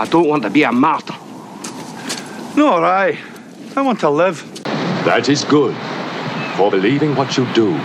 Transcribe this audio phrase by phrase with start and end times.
[0.00, 1.14] I don't want to be a martyr.
[2.56, 3.18] Nor I.
[3.76, 4.42] I want to live.
[5.04, 5.76] That is good.
[6.56, 7.78] For believing what you do,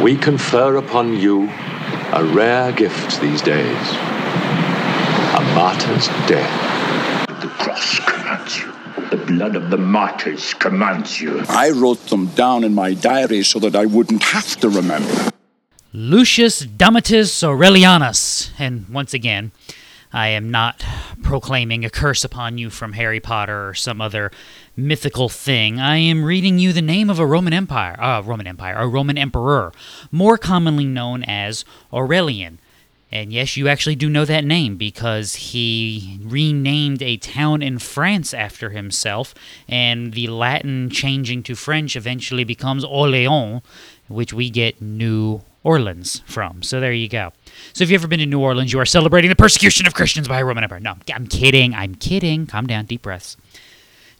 [0.00, 1.48] we confer upon you
[2.12, 3.86] a rare gift these days
[5.34, 6.52] a martyr's death.
[7.40, 8.72] The cross commands you.
[9.10, 11.42] The blood of the martyrs commands you.
[11.48, 15.30] I wrote them down in my diary so that I wouldn't have to remember.
[15.92, 18.50] Lucius Domitius Aurelianus.
[18.60, 19.50] And once again,
[20.12, 20.84] I am not
[21.22, 24.32] proclaiming a curse upon you from Harry Potter or some other
[24.76, 25.78] mythical thing.
[25.78, 29.16] I am reading you the name of a Roman Empire, uh, Roman Empire, a Roman
[29.16, 29.72] emperor,
[30.10, 32.58] more commonly known as Aurelian.
[33.12, 38.32] And yes, you actually do know that name because he renamed a town in France
[38.32, 39.34] after himself,
[39.68, 43.62] and the Latin changing to French eventually becomes Orléans,
[44.08, 46.62] which we get New Orleans from.
[46.62, 47.32] So there you go.
[47.72, 50.26] So if you've ever been to New Orleans, you are celebrating the persecution of Christians
[50.26, 50.80] by a Roman Empire.
[50.80, 51.74] No, I'm kidding.
[51.74, 52.46] I'm kidding.
[52.46, 52.86] Calm down.
[52.86, 53.36] Deep breaths.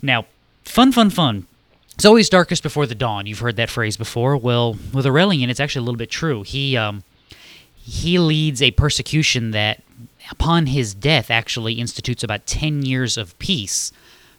[0.02, 0.26] Now,
[0.64, 1.46] fun, fun, fun.
[1.94, 3.26] It's always darkest before the dawn.
[3.26, 4.36] You've heard that phrase before.
[4.36, 6.42] Well, with Aurelian, it's actually a little bit true.
[6.42, 7.04] He um,
[7.74, 9.82] he leads a persecution that,
[10.30, 13.92] upon his death, actually institutes about ten years of peace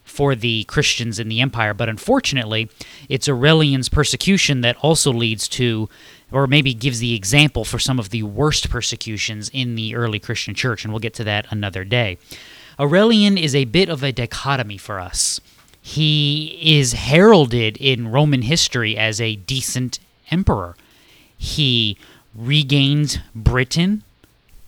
[0.03, 1.75] for the Christians in the empire.
[1.75, 2.70] But unfortunately,
[3.08, 5.88] it's Aurelian's persecution that also leads to
[6.32, 10.54] or maybe gives the example for some of the worst persecutions in the early Christian
[10.54, 12.18] church, and we'll get to that another day.
[12.80, 15.40] Aurelian is a bit of a dichotomy for us.
[15.82, 20.76] He is heralded in Roman history as a decent emperor.
[21.38, 21.98] He
[22.36, 24.04] regains Britain,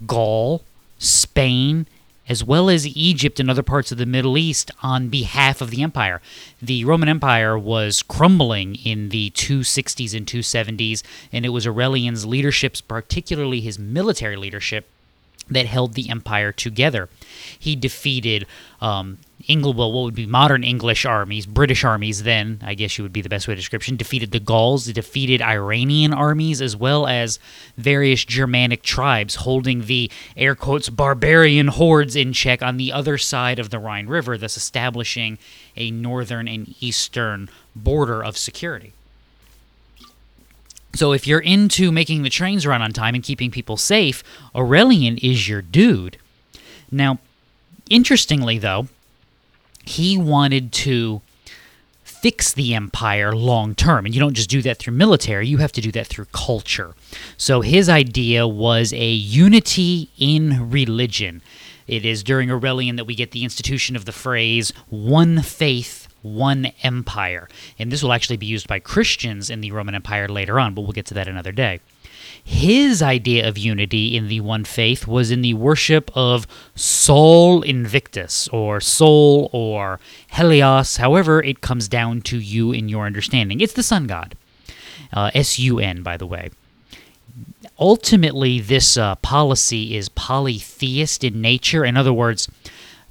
[0.05, 0.63] Gaul,
[0.97, 1.85] Spain,
[2.27, 5.83] as well as Egypt and other parts of the Middle East on behalf of the
[5.83, 6.21] empire.
[6.61, 12.77] The Roman Empire was crumbling in the 260s and 270s, and it was Aurelian's leadership,
[12.87, 14.87] particularly his military leadership,
[15.49, 17.09] that held the empire together.
[17.59, 18.45] He defeated
[18.79, 19.17] um,
[19.49, 23.21] Well, what would be modern English armies, British armies then, I guess you would be
[23.21, 27.39] the best way to description, defeated the Gauls, defeated Iranian armies, as well as
[27.75, 33.59] various Germanic tribes, holding the air quotes barbarian hordes in check on the other side
[33.59, 35.37] of the Rhine River, thus establishing
[35.75, 38.93] a northern and eastern border of security.
[40.95, 44.23] So if you're into making the trains run on time and keeping people safe,
[44.55, 46.17] Aurelian is your dude.
[46.91, 47.19] Now,
[47.89, 48.87] interestingly though,
[49.83, 51.21] he wanted to
[52.03, 54.05] fix the empire long term.
[54.05, 56.95] And you don't just do that through military, you have to do that through culture.
[57.37, 61.41] So his idea was a unity in religion.
[61.85, 66.71] It is during Aurelian that we get the institution of the phrase one faith, one
[66.81, 67.47] empire.
[67.77, 70.81] And this will actually be used by Christians in the Roman Empire later on, but
[70.81, 71.79] we'll get to that another day.
[72.43, 78.49] His idea of unity in the one faith was in the worship of Sol Invictus,
[78.49, 79.99] or Sol, or
[80.31, 83.61] Helios, however it comes down to you in your understanding.
[83.61, 84.35] It's the sun god.
[85.13, 86.49] Uh, S U N, by the way.
[87.79, 91.85] Ultimately, this uh, policy is polytheist in nature.
[91.85, 92.49] In other words,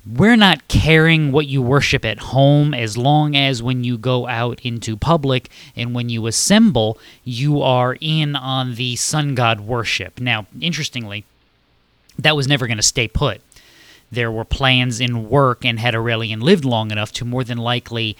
[0.04, 4.60] we're not caring what you worship at home as long as when you go out
[4.64, 10.20] into public and when you assemble, you are in on the sun god worship.
[10.20, 11.24] Now, interestingly,
[12.18, 13.40] that was never going to stay put.
[14.10, 18.16] There were plans in work, and had Aurelian lived long enough to more than likely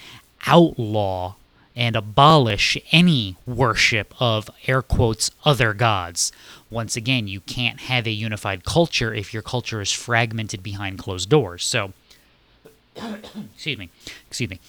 [0.47, 1.35] outlaw
[1.75, 6.33] and abolish any worship of air quotes other gods.
[6.71, 11.29] Once again, you can't have a unified culture if your culture is fragmented behind closed
[11.29, 11.65] doors.
[11.65, 11.93] So,
[13.55, 13.91] excuse me,
[14.29, 14.61] excuse me.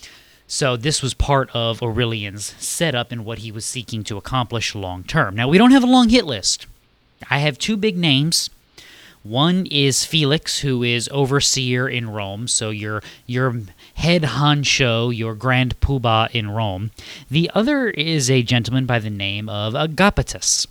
[0.48, 5.04] So this was part of Aurelian's setup and what he was seeking to accomplish long
[5.04, 5.36] term.
[5.36, 6.68] Now we don't have a long hit list.
[7.30, 8.50] I have two big names.
[9.24, 13.62] One is Felix, who is overseer in Rome, so your your
[13.96, 16.92] head honcho, your grand poobah in Rome.
[17.32, 20.68] The other is a gentleman by the name of Agapetus.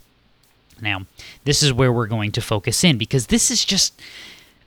[0.82, 1.06] Now,
[1.44, 3.98] this is where we're going to focus in because this is just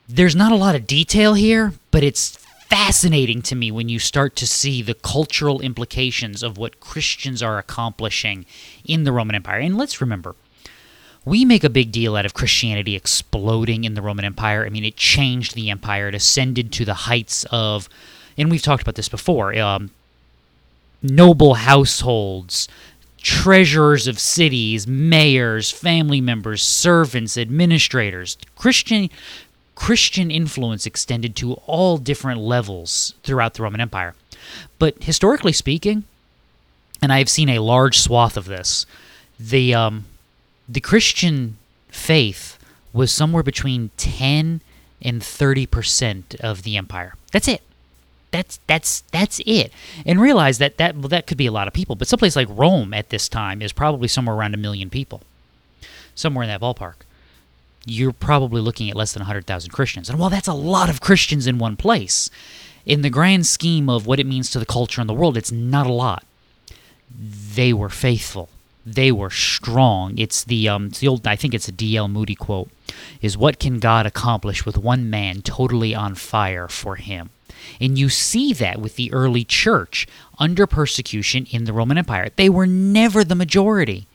[0.08, 2.36] there's not a lot of detail here, but it's
[2.68, 7.58] fascinating to me when you start to see the cultural implications of what Christians are
[7.58, 8.46] accomplishing
[8.84, 9.60] in the Roman Empire.
[9.60, 10.34] And let's remember,
[11.26, 14.64] we make a big deal out of Christianity exploding in the Roman Empire.
[14.64, 17.88] I mean, it changed the empire, it ascended to the heights of,
[18.38, 19.90] and we've talked about this before, um,
[21.02, 22.68] noble households,
[23.20, 28.38] treasurers of cities, mayors, family members, servants, administrators.
[28.56, 29.10] Christian
[29.74, 34.14] Christian influence extended to all different levels throughout the Roman Empire.
[34.78, 36.04] But historically speaking,
[37.02, 38.86] and I've seen a large swath of this,
[39.38, 40.06] the um,
[40.68, 41.56] the Christian
[41.88, 42.58] faith
[42.92, 44.60] was somewhere between 10
[45.02, 47.14] and 30% of the empire.
[47.32, 47.62] That's it.
[48.32, 49.72] That's that's that's it.
[50.04, 52.48] And realize that that well, that could be a lot of people, but someplace like
[52.50, 55.22] Rome at this time is probably somewhere around a million people.
[56.14, 56.94] Somewhere in that ballpark.
[57.86, 60.10] You're probably looking at less than 100,000 Christians.
[60.10, 62.30] And while that's a lot of Christians in one place,
[62.84, 65.52] in the grand scheme of what it means to the culture and the world, it's
[65.52, 66.24] not a lot.
[67.16, 68.48] They were faithful.
[68.86, 70.16] They were strong.
[70.16, 71.26] It's the um, it's the old.
[71.26, 72.06] I think it's a D.L.
[72.06, 72.70] Moody quote.
[73.20, 77.30] Is what can God accomplish with one man totally on fire for Him?
[77.80, 80.06] And you see that with the early church
[80.38, 82.28] under persecution in the Roman Empire.
[82.36, 84.06] They were never the majority,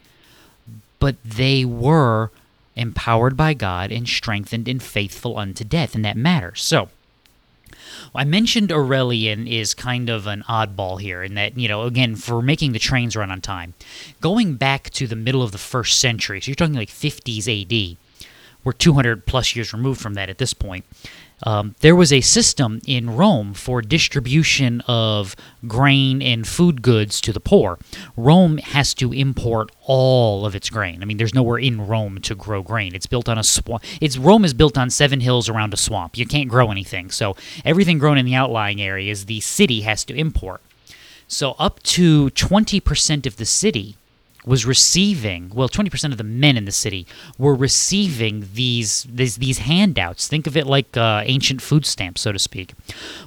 [1.00, 2.31] but they were
[2.75, 6.63] empowered by God and strengthened and faithful unto death, and that matters.
[6.63, 6.88] So,
[8.13, 12.42] I mentioned Aurelian is kind of an oddball here in that, you know, again, for
[12.42, 13.74] making the trains run on time.
[14.19, 17.98] Going back to the middle of the first century, so you're talking like 50s AD,
[18.63, 20.86] we're 200 plus years removed from that at this point.
[21.43, 25.35] Um, there was a system in Rome for distribution of
[25.67, 27.79] grain and food goods to the poor.
[28.15, 31.01] Rome has to import all of its grain.
[31.01, 32.95] I mean, there's nowhere in Rome to grow grain.
[32.95, 33.83] It's built on a swamp.
[33.99, 36.17] It's Rome is built on seven hills around a swamp.
[36.17, 37.11] You can't grow anything.
[37.11, 37.35] So
[37.65, 40.61] everything grown in the outlying areas, the city has to import.
[41.27, 43.95] So up to 20% of the city
[44.45, 47.05] was receiving well 20% of the men in the city
[47.38, 50.27] were receiving these these, these handouts.
[50.27, 52.73] Think of it like uh, ancient food stamps so to speak.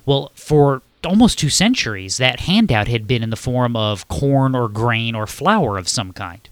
[0.04, 4.68] Well for almost two centuries that handout had been in the form of corn or
[4.68, 6.48] grain or flour of some kind.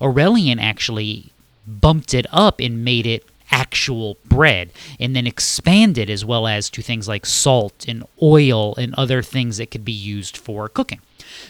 [0.00, 1.30] Aurelian actually
[1.66, 6.82] bumped it up and made it actual bread and then expanded as well as to
[6.82, 11.00] things like salt and oil and other things that could be used for cooking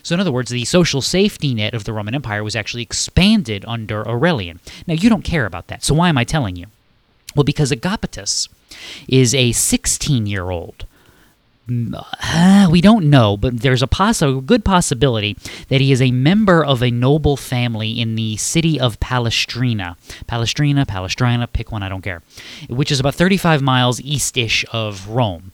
[0.03, 3.65] so, in other words, the social safety net of the Roman Empire was actually expanded
[3.67, 4.61] under Aurelian.
[4.87, 5.83] Now, you don't care about that.
[5.83, 6.67] So, why am I telling you?
[7.35, 8.49] Well, because Agapetus
[9.09, 10.87] is a 16 year old.
[11.69, 15.37] Uh, we don't know, but there's a, poss- a good possibility
[15.69, 19.97] that he is a member of a noble family in the city of Palestrina.
[20.27, 22.23] Palestrina, Palestrina, pick one, I don't care.
[22.69, 25.53] Which is about 35 miles east-ish of Rome.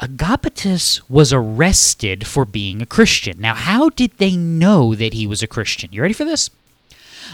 [0.00, 3.40] Agapetus was arrested for being a Christian.
[3.40, 5.90] Now, how did they know that he was a Christian?
[5.92, 6.50] You ready for this?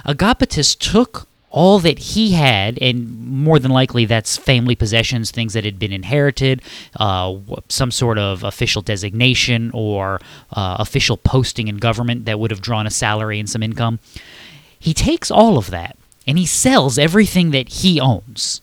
[0.07, 5.65] Agapetus took all that he had, and more than likely that's family possessions, things that
[5.65, 6.61] had been inherited,
[6.97, 7.37] uh,
[7.69, 10.21] some sort of official designation or
[10.53, 14.01] uh, official posting in government that would have drawn a salary and some income.
[14.81, 15.97] He takes all of that
[16.27, 18.61] and he sells everything that he owns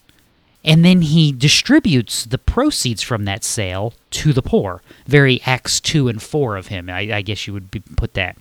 [0.61, 4.81] and then he distributes the proceeds from that sale to the poor.
[5.07, 8.37] Very Acts 2 and 4 of him, I, I, guess you would be, put that.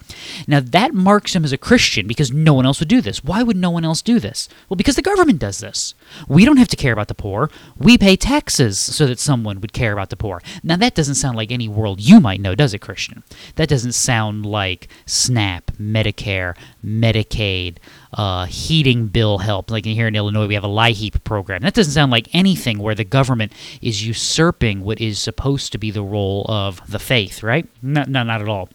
[0.46, 3.25] Now, that marks him as a Christian because no one else would do this.
[3.25, 4.49] Why would no one else do this?
[4.69, 5.94] Well, because the government does this.
[6.28, 7.50] We don't have to care about the poor.
[7.76, 10.43] We pay taxes so that someone would care about the poor.
[10.62, 13.23] Now, that doesn't sound like any world you might know, does it, Christian?
[13.55, 17.76] That doesn't sound like SNAP, Medicare, Medicaid,
[18.12, 19.70] uh, heating bill help.
[19.70, 21.62] Like here in Illinois, we have a LIHEAP program.
[21.62, 25.91] That doesn't sound like anything where the government is usurping what is supposed to be
[25.91, 27.67] the role of the faith, right?
[27.83, 28.69] No, no not at all.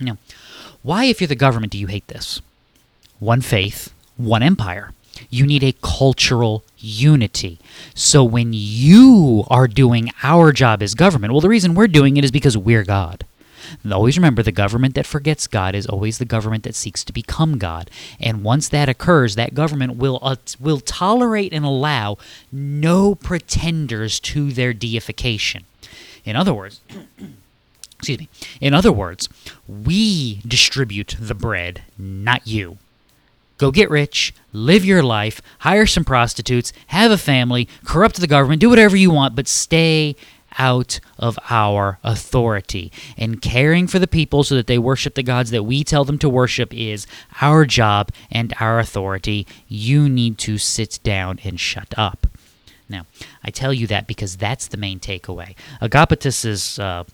[0.00, 0.18] Now,
[0.82, 2.40] why, if you're the government, do you hate this?
[3.18, 4.92] One faith, one empire.
[5.30, 7.58] You need a cultural unity.
[7.94, 12.24] So when you are doing our job as government, well, the reason we're doing it
[12.24, 13.24] is because we're God.
[13.90, 17.58] Always remember the government that forgets God is always the government that seeks to become
[17.58, 17.90] God.
[18.20, 22.18] And once that occurs, that government will uh, will tolerate and allow
[22.52, 25.64] no pretenders to their deification.
[26.26, 26.80] In other words,
[27.98, 28.28] excuse me.
[28.60, 29.28] In other words,
[29.66, 32.76] we distribute the bread, not you.
[33.58, 38.60] Go get rich, live your life, hire some prostitutes, have a family, corrupt the government,
[38.60, 40.14] do whatever you want, but stay
[40.58, 42.92] out of our authority.
[43.16, 46.18] And caring for the people so that they worship the gods that we tell them
[46.18, 47.06] to worship is
[47.40, 49.46] our job and our authority.
[49.68, 52.26] You need to sit down and shut up.
[52.88, 53.06] Now,
[53.42, 55.54] I tell you that because that's the main takeaway.
[55.80, 57.04] Agapetus's uh,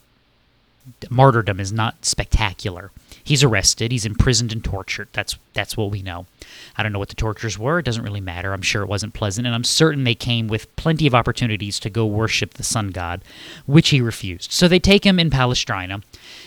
[1.10, 2.90] martyrdom is not spectacular.
[3.24, 5.08] He's arrested, he's imprisoned and tortured.
[5.12, 6.26] That's that's what we know.
[6.76, 7.78] I don't know what the tortures were.
[7.78, 8.52] It doesn't really matter.
[8.52, 11.90] I'm sure it wasn't pleasant, and I'm certain they came with plenty of opportunities to
[11.90, 13.22] go worship the sun god,
[13.66, 14.50] which he refused.
[14.50, 16.02] So they take him in Palestrina,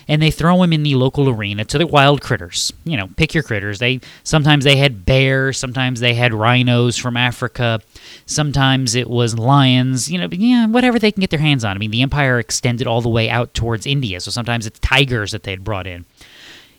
[0.07, 2.71] and they throw him in the local arena to the wild critters.
[2.83, 3.79] You know, pick your critters.
[3.79, 7.81] They sometimes they had bears, sometimes they had rhinos from Africa,
[8.25, 10.11] sometimes it was lions.
[10.11, 11.75] You know, yeah, whatever they can get their hands on.
[11.75, 15.31] I mean, the empire extended all the way out towards India, so sometimes it's tigers
[15.31, 16.05] that they had brought in.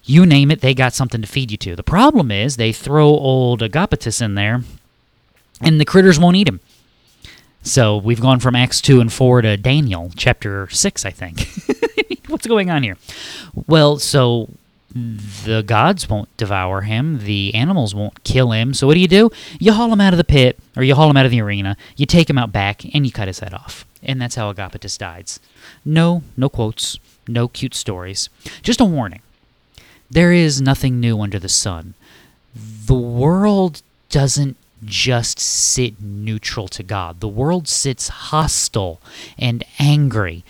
[0.05, 1.75] You name it, they got something to feed you to.
[1.75, 4.63] The problem is they throw old Agapetus in there,
[5.61, 6.61] and the critters won't eat him.
[7.63, 11.49] So we've gone from Acts 2 and 4 to Daniel chapter 6, I think.
[12.47, 12.97] What's going on here?
[13.67, 14.51] Well, so
[14.95, 18.73] the gods won't devour him, the animals won't kill him.
[18.73, 19.31] So what do you do?
[19.59, 21.77] You haul him out of the pit, or you haul him out of the arena,
[21.97, 23.85] you take him out back, and you cut his head off.
[24.01, 25.41] And that's how Agapetus dies.
[25.85, 28.29] No, no quotes, no cute stories.
[28.63, 29.23] Just a warning.
[30.09, 31.95] There is nothing new under the sun.
[32.55, 37.19] The world doesn't just sit neutral to God.
[37.19, 39.01] The world sits hostile
[39.37, 40.45] and angry.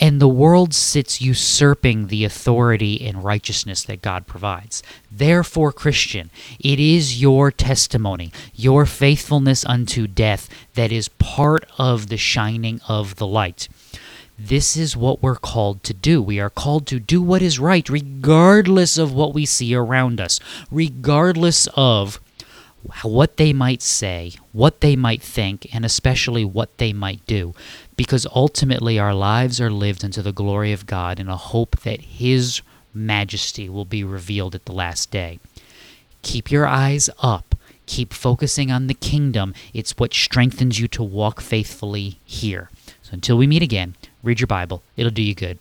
[0.00, 4.82] And the world sits usurping the authority and righteousness that God provides.
[5.10, 12.16] Therefore, Christian, it is your testimony, your faithfulness unto death, that is part of the
[12.16, 13.68] shining of the light.
[14.36, 16.20] This is what we're called to do.
[16.20, 20.40] We are called to do what is right, regardless of what we see around us,
[20.72, 22.20] regardless of
[23.02, 27.54] what they might say, what they might think, and especially what they might do.
[27.96, 32.00] Because ultimately, our lives are lived unto the glory of God in a hope that
[32.00, 32.62] His
[32.92, 35.40] majesty will be revealed at the last day.
[36.22, 37.54] Keep your eyes up.
[37.86, 39.54] Keep focusing on the kingdom.
[39.74, 42.70] It's what strengthens you to walk faithfully here.
[43.02, 44.82] So until we meet again, read your Bible.
[44.96, 45.58] It'll do you good.